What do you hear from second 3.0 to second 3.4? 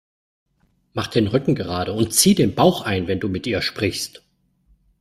wenn du